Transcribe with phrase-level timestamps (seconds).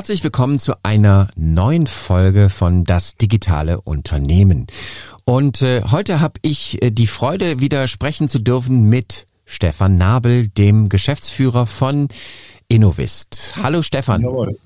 [0.00, 4.66] Herzlich willkommen zu einer neuen Folge von Das digitale Unternehmen.
[5.26, 10.48] Und äh, heute habe ich äh, die Freude, wieder sprechen zu dürfen mit Stefan Nabel,
[10.48, 12.08] dem Geschäftsführer von
[12.66, 13.52] Innovist.
[13.62, 14.22] Hallo Stefan.
[14.22, 14.56] Jawohl.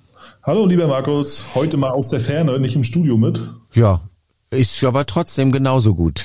[0.45, 3.41] Hallo lieber Markus, heute mal aus der Ferne, nicht im Studio mit.
[3.73, 4.03] Ja,
[4.51, 6.25] ist aber trotzdem genauso gut.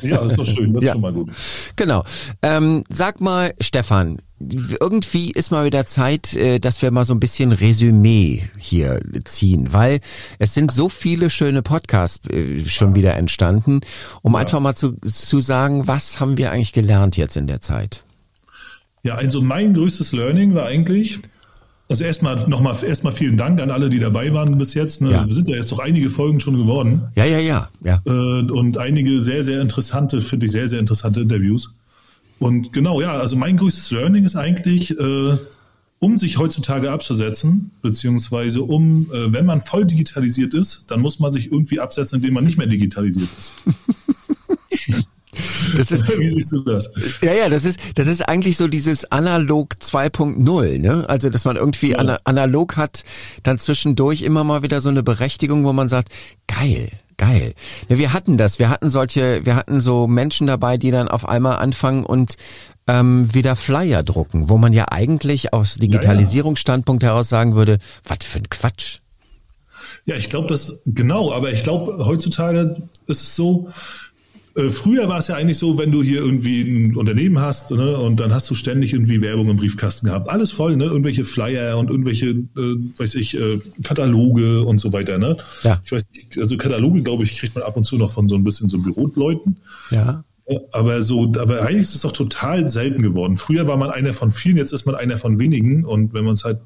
[0.00, 0.92] Ja, ist doch schön, das ja.
[0.92, 1.30] ist schon mal gut.
[1.76, 2.02] Genau.
[2.40, 7.20] Ähm, sag mal, Stefan, irgendwie ist mal wieder Zeit, äh, dass wir mal so ein
[7.20, 10.00] bisschen Resümee hier ziehen, weil
[10.38, 13.80] es sind so viele schöne Podcasts äh, schon wieder entstanden,
[14.22, 14.40] um ja.
[14.40, 18.04] einfach mal zu, zu sagen, was haben wir eigentlich gelernt jetzt in der Zeit?
[19.02, 21.20] Ja, also mein größtes Learning war eigentlich,
[21.88, 25.00] also erstmal nochmal erstmal vielen Dank an alle, die dabei waren bis jetzt.
[25.00, 25.12] Ne?
[25.12, 25.26] Ja.
[25.26, 27.08] Wir sind ja jetzt doch einige Folgen schon geworden.
[27.16, 28.02] Ja, ja, ja, ja.
[28.06, 31.74] Äh, und einige sehr, sehr interessante, finde ich sehr, sehr interessante Interviews.
[32.38, 35.36] Und genau, ja, also mein größtes Learning ist eigentlich, äh,
[36.00, 41.32] um sich heutzutage abzusetzen, beziehungsweise um, äh, wenn man voll digitalisiert ist, dann muss man
[41.32, 43.52] sich irgendwie absetzen, indem man nicht mehr digitalisiert ist.
[45.76, 46.92] Das ist, Wie siehst du das?
[47.22, 51.04] Ja, ja, das ist, das ist eigentlich so dieses Analog 2.0, ne?
[51.08, 52.18] Also, dass man irgendwie ja.
[52.24, 53.04] analog hat,
[53.42, 56.08] dann zwischendurch immer mal wieder so eine Berechtigung, wo man sagt,
[56.46, 57.52] geil, geil.
[57.88, 61.28] Ja, wir hatten das, wir hatten solche, wir hatten so Menschen dabei, die dann auf
[61.28, 62.36] einmal anfangen und
[62.86, 68.38] ähm, wieder Flyer drucken, wo man ja eigentlich aus Digitalisierungsstandpunkt heraus sagen würde, was für
[68.38, 69.00] ein Quatsch.
[70.06, 72.76] Ja, ich glaube das genau, aber ich glaube heutzutage
[73.06, 73.70] ist es so,
[74.58, 77.96] äh, früher war es ja eigentlich so, wenn du hier irgendwie ein Unternehmen hast ne,
[77.96, 80.28] und dann hast du ständig irgendwie Werbung im Briefkasten gehabt.
[80.28, 80.84] Alles voll, ne?
[80.84, 85.36] Irgendwelche Flyer und irgendwelche, äh, weiß ich, äh, Kataloge und so weiter, ne?
[85.62, 85.80] Ja.
[85.84, 88.34] Ich weiß nicht, also Kataloge, glaube ich, kriegt man ab und zu noch von so
[88.34, 89.56] ein bisschen so Büroleuten.
[89.90, 90.24] Ja.
[90.72, 93.36] Aber so, aber eigentlich ist es doch total selten geworden.
[93.36, 95.84] Früher war man einer von vielen, jetzt ist man einer von wenigen.
[95.84, 96.58] Und wenn man es halt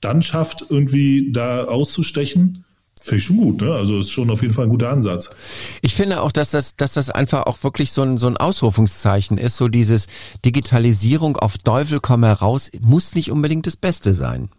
[0.00, 2.64] dann schafft, irgendwie da auszustechen,
[3.02, 3.74] Finde ich schon gut, ne?
[3.74, 5.34] Also ist schon auf jeden Fall ein guter Ansatz.
[5.80, 9.38] Ich finde auch, dass das, dass das einfach auch wirklich so ein, so ein Ausrufungszeichen
[9.38, 10.06] ist, so dieses
[10.44, 14.50] Digitalisierung auf Teufel komm heraus, muss nicht unbedingt das Beste sein.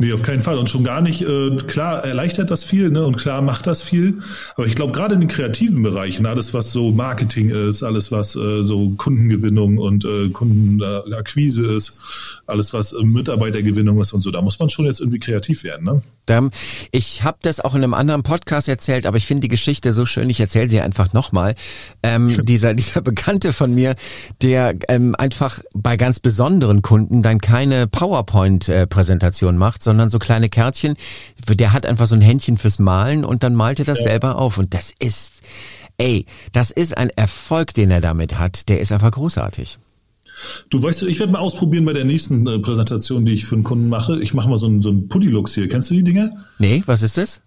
[0.00, 0.56] Nee, auf keinen Fall.
[0.56, 3.04] Und schon gar nicht, äh, klar erleichtert das viel ne?
[3.04, 4.20] und klar macht das viel.
[4.56, 8.34] Aber ich glaube, gerade in den kreativen Bereichen, alles was so Marketing ist, alles was
[8.34, 12.00] äh, so Kundengewinnung und äh, Kundenakquise ist,
[12.46, 15.84] alles was äh, Mitarbeitergewinnung ist und so, da muss man schon jetzt irgendwie kreativ werden.
[15.84, 16.00] Ne?
[16.92, 20.06] Ich habe das auch in einem anderen Podcast erzählt, aber ich finde die Geschichte so
[20.06, 21.56] schön, ich erzähle sie einfach nochmal.
[22.02, 23.96] Ähm, dieser, dieser Bekannte von mir,
[24.40, 30.94] der ähm, einfach bei ganz besonderen Kunden dann keine PowerPoint-Präsentation macht, sondern so kleine Kärtchen.
[31.48, 34.04] Der hat einfach so ein Händchen fürs Malen und dann malt er das ja.
[34.04, 34.56] selber auf.
[34.56, 35.42] Und das ist,
[35.98, 38.68] ey, das ist ein Erfolg, den er damit hat.
[38.68, 39.80] Der ist einfach großartig.
[40.70, 43.64] Du weißt, ich werde mal ausprobieren bei der nächsten äh, Präsentation, die ich für einen
[43.64, 44.22] Kunden mache.
[44.22, 45.66] Ich mache mal so einen, so einen Puddilux hier.
[45.66, 46.30] Kennst du die Dinger?
[46.60, 47.40] Nee, was ist das?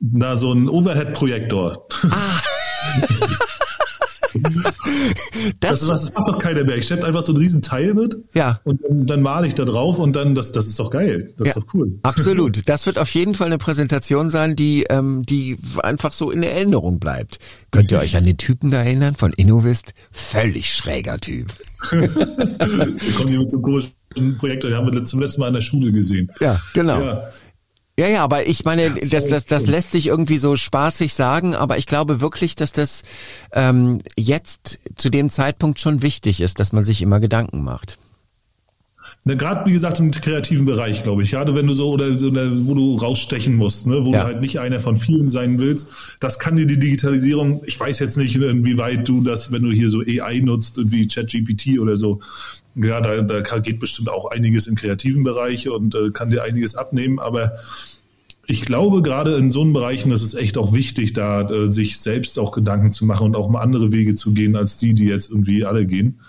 [0.00, 1.86] Na, so ein Overhead-Projektor.
[2.10, 2.40] Ah.
[5.60, 6.76] das, das, das macht doch keiner mehr.
[6.76, 8.16] Ich schleppe einfach so ein riesen Teil mit.
[8.34, 8.60] Ja.
[8.64, 11.32] Und dann, dann male ich da drauf und dann, das, das ist doch geil.
[11.36, 11.98] Das ja, ist doch cool.
[12.02, 12.68] Absolut.
[12.68, 16.98] Das wird auf jeden Fall eine Präsentation sein, die, ähm, die einfach so in Erinnerung
[16.98, 17.38] bleibt.
[17.70, 19.94] Könnt ihr euch an den Typen da erinnern von Innovist?
[20.10, 21.48] Völlig schräger Typ.
[21.90, 22.08] wir
[23.14, 23.92] kommen hier mit so komischen
[24.38, 26.30] Projekt, den haben wir zum letzten Mal in der Schule gesehen.
[26.40, 27.00] Ja, genau.
[27.00, 27.30] Ja.
[28.00, 31.76] Ja, ja, aber ich meine, das, das, das lässt sich irgendwie so spaßig sagen, aber
[31.76, 33.02] ich glaube wirklich, dass das
[33.52, 37.98] ähm, jetzt zu dem Zeitpunkt schon wichtig ist, dass man sich immer Gedanken macht.
[39.24, 41.32] Ne, Gerade wie gesagt im kreativen Bereich, glaube ich.
[41.32, 44.20] Gerade wenn du so oder, oder wo du rausstechen musst, ne, wo ja.
[44.20, 47.62] du halt nicht einer von vielen sein willst, das kann dir die Digitalisierung.
[47.66, 51.78] Ich weiß jetzt nicht, inwieweit du das, wenn du hier so AI nutzt, wie ChatGPT
[51.78, 52.20] oder so.
[52.74, 56.74] Ja, da, da geht bestimmt auch einiges im kreativen Bereich und äh, kann dir einiges
[56.76, 57.56] abnehmen, aber
[58.46, 61.98] ich glaube, gerade in so einem Bereichen ist es echt auch wichtig, da äh, sich
[61.98, 65.04] selbst auch Gedanken zu machen und auch mal andere Wege zu gehen, als die, die
[65.04, 66.20] jetzt irgendwie alle gehen.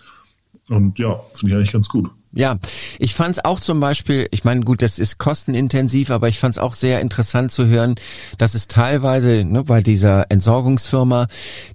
[0.68, 2.10] Und ja, finde ich eigentlich ganz gut.
[2.34, 2.58] Ja,
[2.98, 6.56] ich fand es auch zum Beispiel, ich meine, gut, das ist kostenintensiv, aber ich fand
[6.56, 7.96] es auch sehr interessant zu hören,
[8.38, 11.28] dass es teilweise ne, bei dieser Entsorgungsfirma,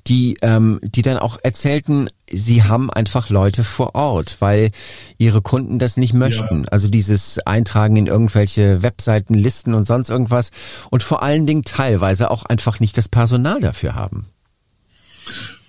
[0.06, 4.70] die, ähm, die dann auch erzählten, sie haben einfach Leute vor Ort, weil
[5.19, 6.64] ihre Kunden das nicht möchten.
[6.64, 6.69] Ja.
[6.70, 10.52] Also dieses Eintragen in irgendwelche Webseiten, Listen und sonst irgendwas
[10.91, 14.26] und vor allen Dingen teilweise auch einfach nicht das Personal dafür haben.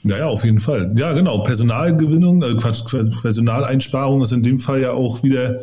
[0.08, 0.94] Ja, ja, auf jeden Fall.
[0.98, 1.40] Ja, genau.
[1.40, 2.84] Personalgewinnung, äh, Quatsch,
[3.22, 5.62] Personaleinsparung ist in dem Fall ja auch wieder,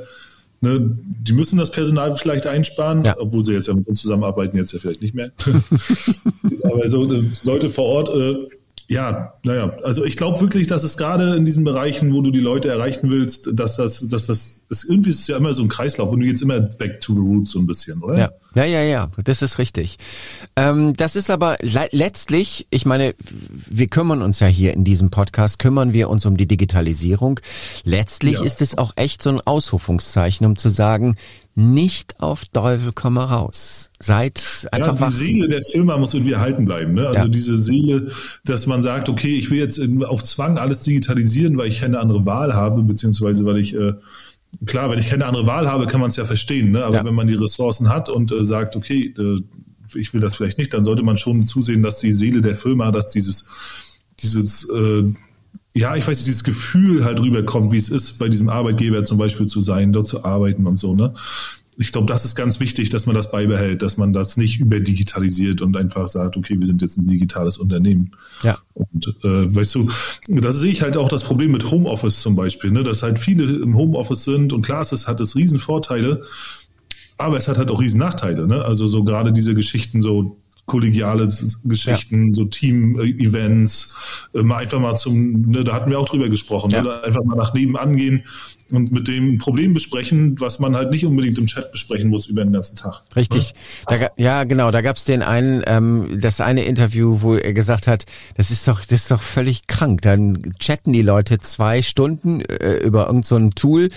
[0.61, 3.17] ne, die müssen das Personal vielleicht einsparen, ja.
[3.19, 5.31] obwohl sie jetzt ja mit uns zusammenarbeiten, jetzt ja vielleicht nicht mehr.
[6.65, 7.05] Aber so
[7.45, 8.37] Leute vor Ort, äh,
[8.87, 12.41] ja, naja, also ich glaube wirklich, dass es gerade in diesen Bereichen, wo du die
[12.41, 15.69] Leute erreichen willst, dass das, dass das, ist, irgendwie ist es ja immer so ein
[15.69, 18.19] Kreislauf und du gehst immer back to the roots so ein bisschen, oder?
[18.19, 19.97] Ja, ja, ja, ja das ist richtig.
[20.57, 23.15] Ähm, das ist aber le letztlich, ich meine,
[23.71, 27.41] wir kümmern uns ja hier in diesem Podcast, kümmern wir uns um die Digitalisierung.
[27.85, 28.45] Letztlich ja.
[28.45, 31.17] ist es auch echt so ein Ausrufungszeichen, um zu sagen,
[31.55, 33.91] nicht auf Teufel komme raus.
[34.01, 36.95] Seid einfach ja, die Seele der Firma muss irgendwie erhalten bleiben.
[36.95, 37.07] Ne?
[37.07, 37.29] Also ja.
[37.29, 38.11] diese Seele,
[38.45, 42.27] dass man sagt, okay, ich will jetzt auf Zwang alles digitalisieren, weil ich keine andere
[42.27, 43.95] Wahl habe, beziehungsweise weil ich äh,
[44.67, 46.73] klar, wenn ich keine andere Wahl habe, kann man es ja verstehen.
[46.73, 46.85] Ne?
[46.85, 47.05] Aber ja.
[47.05, 49.41] wenn man die Ressourcen hat und äh, sagt, okay, äh,
[49.97, 52.91] ich will das vielleicht nicht, dann sollte man schon zusehen, dass die Seele der Firma,
[52.91, 53.49] dass dieses
[54.21, 55.05] dieses äh,
[55.75, 59.19] ja, ich weiß nicht, dieses Gefühl halt rüberkommt, wie es ist, bei diesem Arbeitgeber zum
[59.19, 61.15] Beispiel zu sein, dort zu arbeiten und so, ne?
[61.77, 65.61] Ich glaube, das ist ganz wichtig, dass man das beibehält, dass man das nicht überdigitalisiert
[65.61, 68.13] und einfach sagt, okay, wir sind jetzt ein digitales Unternehmen.
[68.45, 68.59] Ja.
[68.75, 69.91] Und äh, weißt du,
[70.29, 72.85] das sehe ich halt auch das Problem mit Homeoffice zum Beispiel, ne?
[72.85, 76.23] dass halt viele im Homeoffice sind und klar, es hat es riesen Vorteile,
[77.19, 78.47] aber es hat halt auch riesen Nachteile.
[78.47, 78.65] Ne?
[78.65, 81.29] Also so gerade diese Geschichten so kollegiale
[81.65, 82.33] Geschichten, ja.
[82.33, 83.97] so Team-Events,
[84.35, 86.83] äh, mal einfach mal zum, ne, da hatten wir auch drüber gesprochen, ja.
[86.83, 88.25] ne, einfach mal nach nebenan gehen
[88.77, 92.45] und mit dem Problem besprechen, was man halt nicht unbedingt im Chat besprechen muss über
[92.45, 93.03] den ganzen Tag.
[93.17, 93.55] Richtig.
[93.91, 94.71] Ja, da, ja genau.
[94.71, 98.05] Da gab es den einen, ähm, das eine Interview, wo er gesagt hat,
[98.37, 100.03] das ist doch, das ist doch völlig krank.
[100.03, 103.89] Dann chatten die Leute zwei Stunden äh, über irgendein so Tool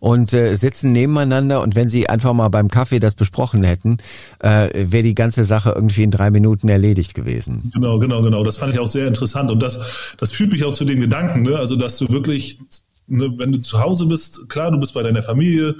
[0.00, 3.98] und äh, sitzen nebeneinander und wenn sie einfach mal beim Kaffee das besprochen hätten,
[4.40, 7.70] äh, wäre die ganze Sache irgendwie in drei Minuten erledigt gewesen.
[7.74, 8.44] Genau, genau, genau.
[8.44, 11.42] Das fand ich auch sehr interessant und das, das führt mich auch zu dem Gedanken,
[11.42, 11.56] ne?
[11.56, 12.58] also dass du wirklich
[13.06, 15.76] ne, wenn du zu Hause bist, klar, du bist bei deiner Familie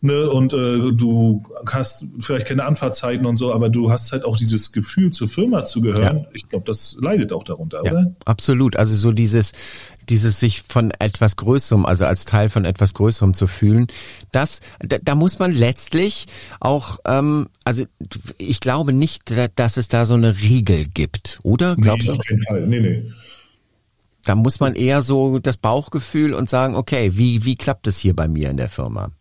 [0.00, 4.36] ne, und äh, du hast vielleicht keine Anfahrtzeiten und so, aber du hast halt auch
[4.36, 6.18] dieses Gefühl, zur Firma zu gehören.
[6.18, 6.26] Ja.
[6.32, 8.14] Ich glaube, das leidet auch darunter, ja, oder?
[8.24, 8.76] Absolut.
[8.76, 9.52] Also so dieses,
[10.08, 13.86] dieses sich von etwas Größerem, also als Teil von etwas Größerem zu fühlen,
[14.32, 16.26] das, da, da muss man letztlich
[16.60, 17.84] auch, ähm, also
[18.38, 21.76] ich glaube nicht, dass es da so eine Regel gibt, oder?
[21.76, 22.18] Glaubst nee, du?
[22.18, 22.66] auf keinen Fall.
[22.66, 23.12] Nee, nee.
[24.26, 28.14] Da muss man eher so das Bauchgefühl und sagen, okay, wie, wie klappt es hier
[28.14, 29.12] bei mir in der Firma?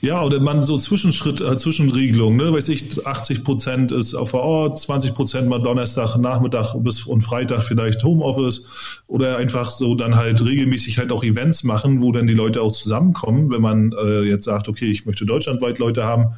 [0.00, 2.52] Ja, oder man so Zwischenschritt, äh, Zwischenregelung, ne?
[2.52, 7.62] Weiß ich, 80 Prozent ist vor Ort, 20 Prozent mal Donnerstag, Nachmittag bis und Freitag
[7.62, 8.68] vielleicht Homeoffice
[9.06, 12.72] oder einfach so dann halt regelmäßig halt auch Events machen, wo dann die Leute auch
[12.72, 16.34] zusammenkommen, wenn man äh, jetzt sagt, okay, ich möchte deutschlandweit Leute haben,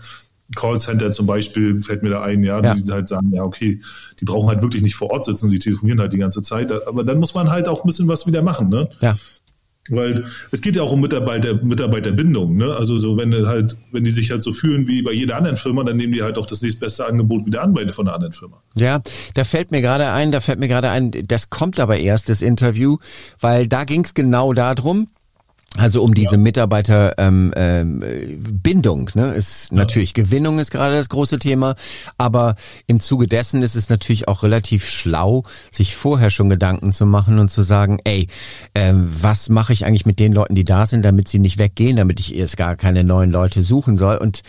[0.54, 3.80] Callcenter zum Beispiel fällt mir da ein, ja, ja, die halt sagen, ja, okay,
[4.20, 6.70] die brauchen halt wirklich nicht vor Ort sitzen, die telefonieren halt die ganze Zeit.
[6.86, 8.88] Aber dann muss man halt auch ein bisschen was wieder machen, ne?
[9.00, 9.16] Ja.
[9.90, 12.74] Weil es geht ja auch um Mitarbeiter, Mitarbeiterbindung, ne?
[12.74, 15.84] Also so, wenn halt, wenn die sich halt so fühlen wie bei jeder anderen Firma,
[15.84, 18.62] dann nehmen die halt auch das nächstbeste Angebot wieder an bei von einer anderen Firma.
[18.76, 19.02] Ja,
[19.34, 22.40] da fällt mir gerade ein, da fällt mir gerade ein, das kommt aber erst, das
[22.40, 22.96] Interview,
[23.40, 25.08] weil da ging es genau darum,
[25.76, 26.40] also um diese ja.
[26.40, 29.76] Mitarbeiterbindung, ähm, ähm, ne, ist ja.
[29.76, 31.74] natürlich Gewinnung ist gerade das große Thema,
[32.16, 32.54] aber
[32.86, 35.42] im Zuge dessen ist es natürlich auch relativ schlau,
[35.72, 38.28] sich vorher schon Gedanken zu machen und zu sagen, ey,
[38.76, 41.96] ähm, was mache ich eigentlich mit den Leuten, die da sind, damit sie nicht weggehen,
[41.96, 44.42] damit ich erst gar keine neuen Leute suchen soll und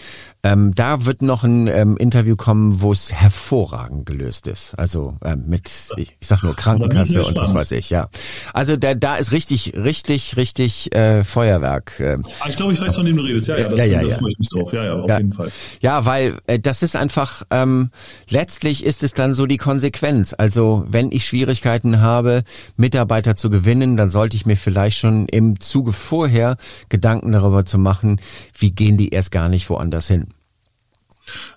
[0.45, 4.77] ähm, da wird noch ein ähm, Interview kommen, wo es hervorragend gelöst ist.
[4.77, 8.09] Also ähm, mit, ich, ich sag nur Krankenkasse und was weiß ich, ja.
[8.53, 11.99] Also da, da ist richtig, richtig, richtig äh, Feuerwerk.
[11.99, 13.47] Äh, ich glaube, ich weiß, von dem du redest.
[13.47, 14.71] Ja, ja, das, ja, ja, das freue ich mich drauf.
[14.71, 15.17] Ja, ja, auf ja.
[15.17, 15.51] jeden Fall.
[15.79, 17.89] Ja, weil äh, das ist einfach, ähm,
[18.29, 20.35] letztlich ist es dann so die Konsequenz.
[20.37, 22.43] Also wenn ich Schwierigkeiten habe,
[22.77, 26.57] Mitarbeiter zu gewinnen, dann sollte ich mir vielleicht schon im Zuge vorher
[26.89, 28.21] Gedanken darüber zu machen,
[28.55, 30.34] wie gehen die erst gar nicht woanders hin.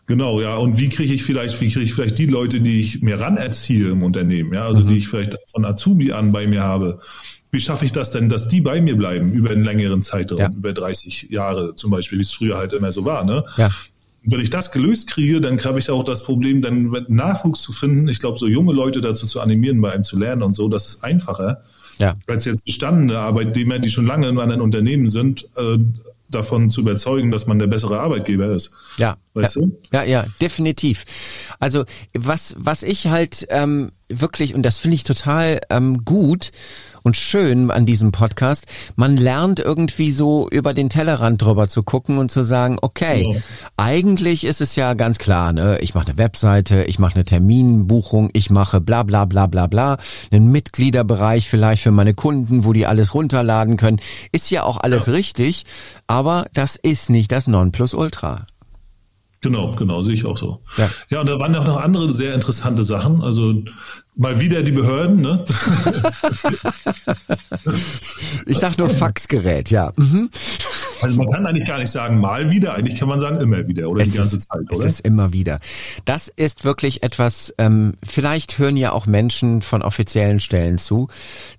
[0.07, 0.57] Genau, ja.
[0.57, 3.37] Und wie kriege ich vielleicht, wie kriege ich vielleicht die Leute, die ich mir ran
[3.37, 4.87] erziehe im Unternehmen, ja, also mhm.
[4.89, 7.01] die ich vielleicht von Azubi an bei mir habe.
[7.51, 10.51] Wie schaffe ich das denn, dass die bei mir bleiben über einen längeren Zeitraum, ja.
[10.51, 13.45] über 30 Jahre zum Beispiel, wie es früher halt immer so war, ne?
[13.57, 13.71] Ja.
[14.23, 18.09] Wenn ich das gelöst kriege, dann habe ich auch das Problem, dann Nachwuchs zu finden.
[18.09, 20.87] Ich glaube, so junge Leute dazu zu animieren, bei einem zu lernen und so, das
[20.89, 21.63] ist einfacher.
[21.99, 22.15] Ja.
[22.27, 25.79] Als jetzt bestandene Arbeitnehmer, die schon lange in anderen Unternehmen sind, äh,
[26.29, 28.75] davon zu überzeugen, dass man der bessere Arbeitgeber ist.
[28.97, 29.81] Ja, weißt ja, du?
[29.93, 31.05] Ja, ja, definitiv.
[31.59, 36.51] Also was was ich halt ähm, wirklich und das finde ich total ähm, gut
[37.03, 42.19] und schön an diesem Podcast, man lernt irgendwie so über den Tellerrand drüber zu gucken
[42.19, 43.41] und zu sagen, okay, ja.
[43.77, 48.31] eigentlich ist es ja ganz klar, ne, ich mache eine Webseite, ich mache eine Terminbuchung,
[48.33, 49.99] ich mache bla bla bla bla bla,
[50.31, 54.01] einen Mitgliederbereich vielleicht für meine Kunden, wo die alles runterladen können,
[54.33, 55.13] ist ja auch alles ja.
[55.13, 55.65] richtig,
[56.07, 58.47] aber das ist nicht das Nonplusultra.
[59.41, 60.63] Genau, genau, sehe ich auch so.
[60.77, 60.91] Ja.
[61.11, 63.23] ja, und da waren auch noch andere sehr interessante Sachen.
[63.23, 63.53] Also
[64.21, 65.45] Mal wieder die Behörden, ne?
[68.47, 69.93] ich sag nur Faxgerät, ja.
[69.97, 70.29] Mhm.
[71.01, 73.89] Also man kann eigentlich gar nicht sagen mal wieder, eigentlich kann man sagen immer wieder
[73.89, 74.85] oder es die ganze ist, Zeit, oder?
[74.85, 75.61] Es ist immer wieder.
[76.05, 81.07] Das ist wirklich etwas, ähm, vielleicht hören ja auch Menschen von offiziellen Stellen zu,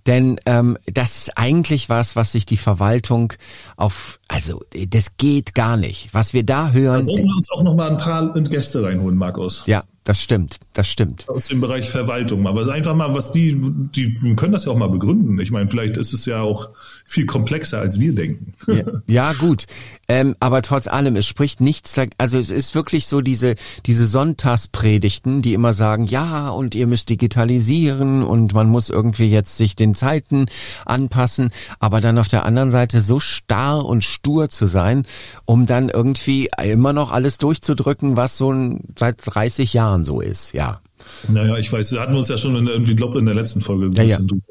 [0.06, 3.32] denn ähm, das ist eigentlich was, was sich die Verwaltung
[3.78, 6.10] auf, also das geht gar nicht.
[6.14, 7.00] Was wir da hören.
[7.00, 9.64] Da sollten wir uns auch noch mal ein paar Gäste reinholen, Markus.
[9.66, 11.30] Ja, das stimmt, das stimmt.
[11.30, 12.48] Aus dem Bereich Verwaltung.
[12.48, 13.56] Aber einfach mal, was die,
[13.94, 15.40] die können das ja auch mal begründen.
[15.40, 16.70] Ich meine, vielleicht ist es ja auch
[17.10, 18.54] viel komplexer, als wir denken.
[18.68, 19.66] Ja, ja gut.
[20.08, 23.56] Ähm, aber trotz allem, es spricht nichts, also es ist wirklich so diese,
[23.88, 29.58] diese Sonntagspredigten, die immer sagen, ja, und ihr müsst digitalisieren und man muss irgendwie jetzt
[29.58, 30.46] sich den Zeiten
[30.86, 31.50] anpassen,
[31.80, 35.08] aber dann auf der anderen Seite so starr und stur zu sein,
[35.46, 38.54] um dann irgendwie immer noch alles durchzudrücken, was so
[38.98, 40.80] seit 30 Jahren so ist, ja.
[41.28, 43.86] Naja, ich weiß, wir hatten uns ja schon in, irgendwie, glaube in der letzten Folge
[43.86, 44.42] ein bisschen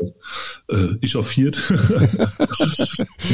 [0.68, 0.76] ja.
[0.76, 1.58] äh, echauffiert.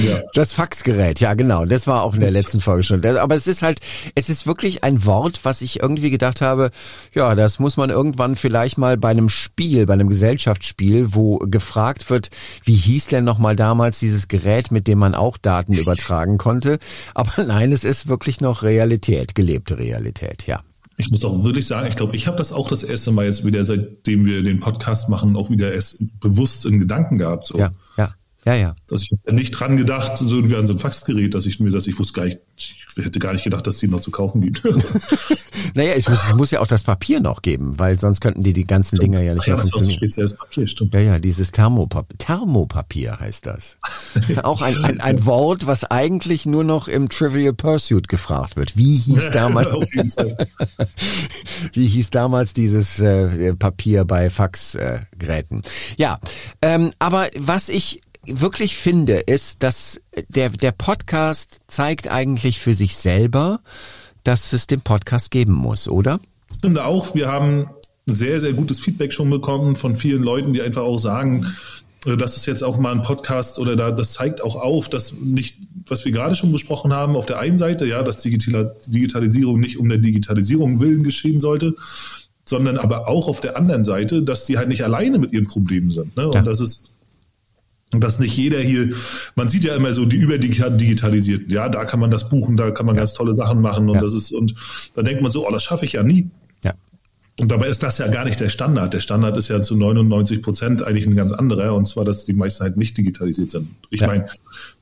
[0.07, 0.21] ja.
[0.35, 3.05] Das Faxgerät, ja genau, das war auch in der letzten Folge schon.
[3.05, 3.81] Aber es ist halt,
[4.15, 6.71] es ist wirklich ein Wort, was ich irgendwie gedacht habe,
[7.15, 12.11] ja, das muss man irgendwann vielleicht mal bei einem Spiel, bei einem Gesellschaftsspiel, wo gefragt
[12.11, 12.31] wird,
[12.65, 16.79] wie hieß denn nochmal damals dieses Gerät, mit dem man auch Daten übertragen konnte.
[17.15, 20.61] Aber nein, es ist wirklich noch Realität, gelebte Realität, ja.
[20.97, 23.45] Ich muss auch wirklich sagen, ich glaube, ich habe das auch das erste Mal jetzt
[23.45, 27.47] wieder, seitdem wir den Podcast machen, auch wieder erst bewusst in Gedanken gehabt.
[27.47, 27.59] So.
[27.59, 27.73] Ja,
[28.47, 28.77] ja, ja.
[28.89, 31.87] Dass ich nicht dran gedacht, so irgendwie an so ein Faxgerät, dass ich mir, dass
[31.87, 34.63] ich wusste gar nicht, ich hätte gar nicht gedacht, dass die noch zu kaufen gibt.
[35.75, 38.53] naja, es muss, es muss ja auch das Papier noch geben, weil sonst könnten die
[38.53, 39.15] die ganzen stimmt.
[39.15, 39.89] Dinger ja nicht ja, mehr das funktionieren.
[39.89, 40.95] Das spezielles Papier, stimmt.
[40.95, 43.79] Ja, ja, dieses Thermopapier, Thermopapier heißt das.
[44.43, 48.77] auch ein, ein, ein Wort, was eigentlich nur noch im Trivial Pursuit gefragt wird.
[48.77, 49.69] Wie hieß damals,
[51.73, 55.61] wie hieß damals dieses äh, Papier bei Faxgeräten?
[55.61, 55.63] Äh,
[55.97, 56.19] ja,
[56.61, 62.97] ähm, aber was ich wirklich finde, ist, dass der, der Podcast zeigt eigentlich für sich
[62.97, 63.61] selber,
[64.23, 66.21] dass es den Podcast geben muss, oder?
[66.51, 67.69] Ich finde auch, wir haben
[68.07, 71.55] sehr, sehr gutes Feedback schon bekommen von vielen Leuten, die einfach auch sagen,
[72.07, 75.21] äh, das ist jetzt auch mal ein Podcast oder da, das zeigt auch auf, dass
[75.21, 79.61] nicht, was wir gerade schon besprochen haben, auf der einen Seite, ja, dass Digital, Digitalisierung
[79.61, 81.77] nicht um der Digitalisierung willen geschehen sollte,
[82.45, 85.93] sondern aber auch auf der anderen Seite, dass sie halt nicht alleine mit ihren Problemen
[85.93, 86.17] sind.
[86.17, 86.27] Ne?
[86.27, 86.43] Und ja.
[86.43, 86.94] das ist
[87.91, 88.91] dass nicht jeder hier,
[89.37, 92.87] man sieht ja immer so die überdigitalisierten, ja, da kann man das buchen, da kann
[92.87, 93.03] man ja.
[93.03, 94.01] ganz tolle Sachen machen und ja.
[94.01, 94.55] das ist, und
[94.95, 96.29] da denkt man so, oh, das schaffe ich ja nie.
[96.63, 96.75] Ja.
[97.41, 98.95] Und dabei ist das ja gar nicht der Standard.
[98.95, 102.33] Der Standard ist ja zu 99 Prozent eigentlich ein ganz anderer, und zwar, dass die
[102.33, 103.69] meisten halt nicht digitalisiert sind.
[103.91, 104.07] Ich ja.
[104.07, 104.27] meine,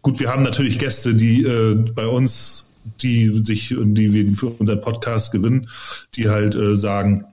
[0.03, 4.81] gut, wir haben natürlich Gäste, die äh, bei uns, die sich, die wir für unseren
[4.81, 5.69] Podcast gewinnen,
[6.15, 7.25] die halt äh, sagen,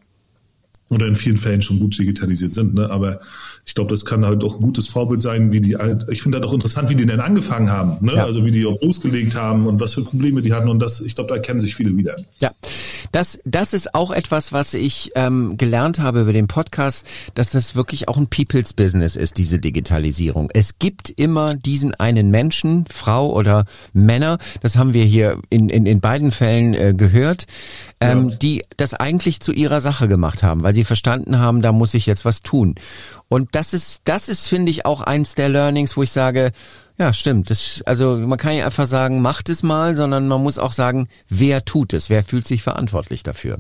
[0.90, 2.90] oder in vielen Fällen schon gut digitalisiert sind, ne?
[2.90, 3.22] aber
[3.66, 5.78] ich glaube, das kann halt auch ein gutes Vorbild sein, wie die,
[6.10, 8.16] ich finde das auch interessant, wie die denn angefangen haben, ne?
[8.16, 8.26] Ja.
[8.26, 11.16] also wie die auch losgelegt haben und was für Probleme die hatten und das, ich
[11.16, 12.16] glaube, da kennen sich viele wieder.
[12.40, 12.52] Ja,
[13.12, 17.76] das, das ist auch etwas, was ich ähm, gelernt habe über den Podcast, dass das
[17.76, 20.50] wirklich auch ein People's Business ist, diese Digitalisierung.
[20.54, 25.86] Es gibt immer diesen einen Menschen, Frau oder Männer, das haben wir hier in, in,
[25.86, 27.46] in beiden Fällen äh, gehört,
[28.00, 28.36] ähm, ja.
[28.38, 32.06] die das eigentlich zu ihrer Sache gemacht haben, weil sie verstanden haben, da muss ich
[32.06, 32.76] jetzt was tun.
[33.30, 36.52] Und das ist, das ist, finde ich, auch eins der Learnings, wo ich sage,
[36.98, 37.50] ja, stimmt.
[37.50, 41.08] Das, also man kann ja einfach sagen, macht es mal, sondern man muss auch sagen,
[41.30, 43.60] wer tut es, wer fühlt sich verantwortlich dafür.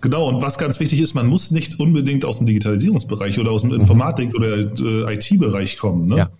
[0.00, 3.62] Genau, und was ganz wichtig ist, man muss nicht unbedingt aus dem Digitalisierungsbereich oder aus
[3.62, 3.72] dem.
[3.72, 6.06] Informatik- oder äh, IT-Bereich kommen.
[6.06, 6.16] Ne?
[6.16, 6.30] Ja.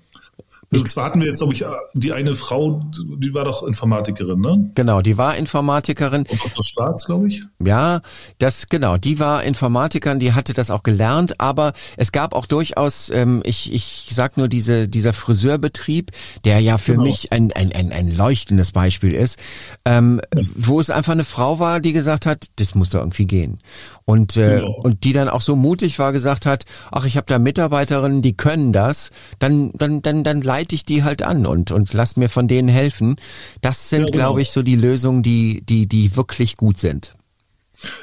[0.81, 1.65] Und zwar hatten wir jetzt, glaube ich,
[1.95, 2.83] die eine Frau,
[3.17, 4.71] die war doch Informatikerin, ne?
[4.75, 6.23] Genau, die war Informatikerin.
[6.23, 6.65] Und Dr.
[6.65, 7.43] Schwarz, glaube ich.
[7.65, 8.01] Ja,
[8.39, 13.11] das genau, die war Informatikerin, die hatte das auch gelernt, aber es gab auch durchaus,
[13.11, 16.11] ähm, ich, ich sag nur diese, dieser Friseurbetrieb,
[16.45, 17.05] der ja für genau.
[17.05, 19.39] mich ein, ein, ein, ein leuchtendes Beispiel ist,
[19.85, 20.43] ähm, ja.
[20.57, 23.59] wo es einfach eine Frau war, die gesagt hat, das muss doch irgendwie gehen.
[24.05, 24.81] Und, äh, genau.
[24.83, 28.37] und die dann auch so mutig war, gesagt hat, ach, ich habe da Mitarbeiterinnen, die
[28.37, 32.29] können das, dann, dann, dann, dann leite ich die halt an und, und lass mir
[32.29, 33.17] von denen helfen.
[33.61, 34.19] Das sind, ja, genau.
[34.19, 37.15] glaube ich, so die Lösungen, die, die, die wirklich gut sind.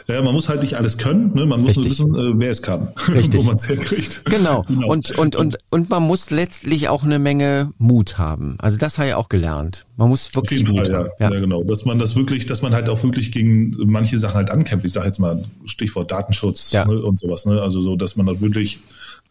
[0.07, 1.45] Ja, man muss halt nicht alles können, ne?
[1.45, 1.99] man muss Richtig.
[1.99, 4.25] nur wissen, äh, wer es kann, wo man es herkriegt.
[4.25, 4.63] Genau.
[4.63, 4.87] genau.
[4.87, 8.57] Und, und, und, und man muss letztlich auch eine Menge Mut haben.
[8.59, 9.85] Also das habe ich auch gelernt.
[9.97, 11.09] Man muss wirklich Mut Fall, haben.
[11.19, 11.29] Ja.
[11.29, 11.33] Ja.
[11.33, 11.39] ja.
[11.39, 11.63] genau.
[11.63, 14.85] Dass man das wirklich, dass man halt auch wirklich gegen manche Sachen halt ankämpft.
[14.85, 16.85] Ich sage jetzt mal Stichwort Datenschutz ja.
[16.85, 17.01] ne?
[17.01, 17.45] und sowas.
[17.45, 17.61] Ne?
[17.61, 18.79] Also so, dass man da wirklich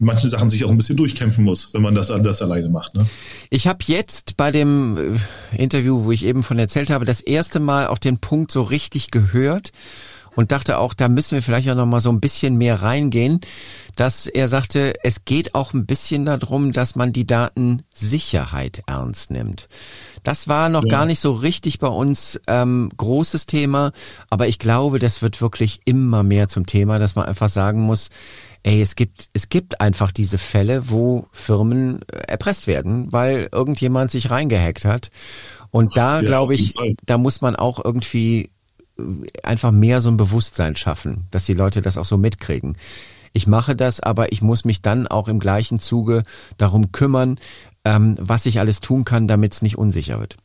[0.00, 2.95] manche Sachen sich auch ein bisschen durchkämpfen muss, wenn man das anders alleine macht.
[2.95, 3.07] Ne?
[3.50, 5.16] Ich habe jetzt bei dem
[5.52, 8.62] äh, Interview, wo ich eben von erzählt habe, das erste Mal auch den Punkt so
[8.62, 9.71] richtig gehört
[10.37, 13.40] und dachte auch, da müssen wir vielleicht auch noch mal so ein bisschen mehr reingehen,
[13.96, 19.68] dass er sagte, es geht auch ein bisschen darum, dass man die Datensicherheit ernst nimmt.
[20.22, 20.90] Das war noch ja.
[20.90, 23.92] gar nicht so richtig bei uns ähm, großes Thema,
[24.28, 28.08] aber ich glaube, das wird wirklich immer mehr zum Thema, dass man einfach sagen muss,
[28.62, 34.10] ey, es gibt, es gibt einfach diese Fälle, wo Firmen äh, erpresst werden, weil irgendjemand
[34.10, 35.10] sich reingehackt hat.
[35.70, 36.75] Und da ja, glaube ich,
[37.06, 38.50] da muss man auch irgendwie
[39.42, 42.76] einfach mehr so ein Bewusstsein schaffen, dass die Leute das auch so mitkriegen.
[43.33, 46.25] Ich mache das, aber ich muss mich dann auch im gleichen Zuge
[46.59, 47.38] darum kümmern,
[47.85, 50.37] ähm, was ich alles tun kann, damit es nicht unsicher wird.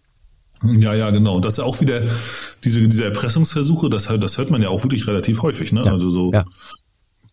[0.63, 1.35] Ja, ja, genau.
[1.35, 2.03] Und das ist auch wieder
[2.63, 5.71] diese, diese Erpressungsversuche, das, das hört man ja auch wirklich relativ häufig.
[5.71, 5.83] Ne?
[5.83, 5.91] Ja.
[5.91, 6.45] Also so, ja.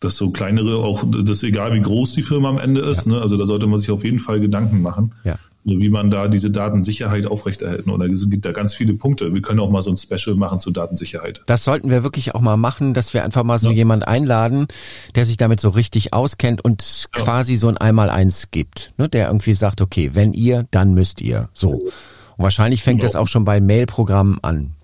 [0.01, 3.07] dass so kleinere, auch das ist egal, wie groß die Firma am Ende ist.
[3.07, 3.13] Ja.
[3.13, 3.23] Ne?
[3.23, 5.15] Also da sollte man sich auf jeden Fall Gedanken machen.
[5.25, 7.91] Ja wie man da diese Datensicherheit aufrechterhalten.
[7.91, 9.35] Und es gibt da ganz viele Punkte.
[9.35, 11.43] Wir können auch mal so ein Special machen zur Datensicherheit.
[11.47, 13.77] Das sollten wir wirklich auch mal machen, dass wir einfach mal so ja.
[13.77, 14.67] jemand einladen,
[15.15, 17.23] der sich damit so richtig auskennt und ja.
[17.23, 19.09] quasi so ein Einmaleins gibt, ne?
[19.09, 21.49] der irgendwie sagt, okay, wenn ihr, dann müsst ihr.
[21.53, 21.71] So.
[21.73, 21.93] Und
[22.39, 23.13] wahrscheinlich fängt genau.
[23.13, 24.75] das auch schon bei Mailprogrammen an.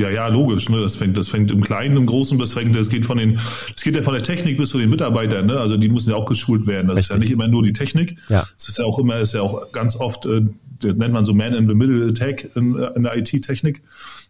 [0.00, 0.70] Ja, ja, logisch.
[0.70, 0.80] Ne?
[0.80, 3.38] Das fängt, das fängt im Kleinen, im Großen, das fängt, das geht von den,
[3.72, 5.44] das geht ja von der Technik bis zu den Mitarbeitern.
[5.44, 5.60] Ne?
[5.60, 6.88] Also die müssen ja auch geschult werden.
[6.88, 7.10] Das Richtig.
[7.10, 8.16] ist ja nicht immer nur die Technik.
[8.30, 8.46] Ja.
[8.56, 10.40] Das ist ja auch immer, ist ja auch ganz oft, äh,
[10.80, 13.82] das nennt man so Man in the Middle Attack in, in der IT-Technik.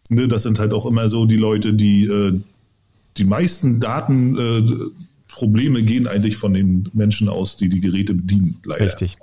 [0.09, 0.27] Ne?
[0.27, 2.41] Das sind halt auch immer so die Leute, die äh,
[3.17, 4.63] die meisten Daten äh,
[5.31, 8.61] Probleme gehen eigentlich von den Menschen aus, die die Geräte bedienen.
[8.65, 8.85] Leider.
[8.85, 9.17] Richtig.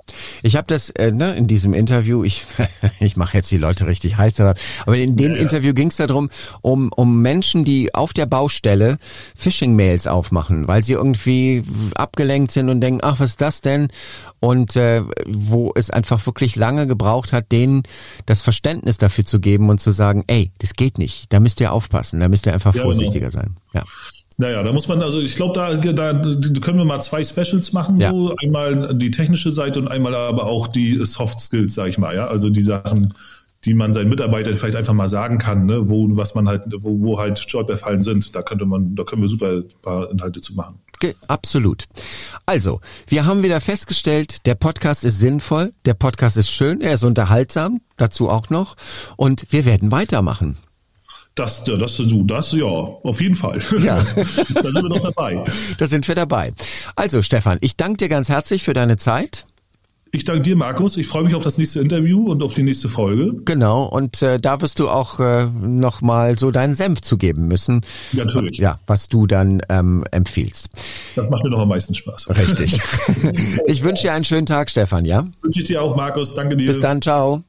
[0.44, 2.46] Ich habe das äh, ne, in diesem Interview, ich,
[3.00, 4.56] ich mache jetzt die Leute richtig heiß, aber
[4.88, 5.42] in dem ja, ja.
[5.42, 6.30] Interview ging es darum,
[6.62, 8.98] um, um Menschen, die auf der Baustelle
[9.36, 11.64] Phishing-Mails aufmachen, weil sie irgendwie
[11.96, 13.90] abgelenkt sind und denken, ach, was ist das denn?
[14.40, 17.84] Und äh, wo es einfach wirklich lange gebraucht hat, denen
[18.26, 21.72] das Verständnis dafür zu geben und zu sagen, ey, das geht nicht, da müsst ihr
[21.72, 22.94] aufpassen, da müsst ihr einfach ja, genau.
[22.94, 23.42] vorsichtiger genau.
[23.42, 23.56] sein.
[23.74, 23.84] Ja.
[24.40, 26.14] Naja, da muss man, also ich glaube, da, da
[26.62, 28.12] können wir mal zwei Specials machen, ja.
[28.12, 32.16] so einmal die technische Seite und einmal aber auch die Soft Skills, sag ich mal,
[32.16, 32.28] ja.
[32.28, 33.12] Also die Sachen,
[33.66, 37.02] die man seinen Mitarbeitern vielleicht einfach mal sagen kann, ne, wo, was man halt, wo,
[37.02, 38.36] wo halt Stolperfallen sind.
[38.36, 40.80] Da könnte man, da können wir super ein paar Inhalte zu machen.
[41.28, 41.86] Absolut.
[42.46, 47.04] Also, wir haben wieder festgestellt, der Podcast ist sinnvoll, der Podcast ist schön, er ist
[47.04, 48.76] unterhaltsam, dazu auch noch.
[49.16, 50.58] Und wir werden weitermachen.
[51.38, 53.60] Das, ja, das, du, das, ja, auf jeden Fall.
[53.80, 54.00] Ja.
[54.56, 55.44] da sind wir doch dabei.
[55.78, 56.54] Da sind wir dabei.
[56.96, 59.46] Also, Stefan, ich danke dir ganz herzlich für deine Zeit.
[60.12, 60.98] Ich danke dir, Markus.
[60.98, 63.36] Ich freue mich auf das nächste Interview und auf die nächste Folge.
[63.46, 67.82] Genau, und äh, da wirst du auch äh, nochmal so deinen Senf zugeben müssen.
[68.14, 68.58] Natürlich.
[68.58, 70.70] Ja, was du dann ähm, empfiehlst.
[71.16, 72.30] Das macht mir noch am meisten Spaß.
[72.30, 72.80] Richtig.
[73.68, 75.28] ich wünsche dir einen schönen Tag, Stefan, ja?
[75.42, 76.34] Wünsche ich dir auch, Markus.
[76.34, 76.66] Danke dir.
[76.66, 77.44] Bis dann, ciao.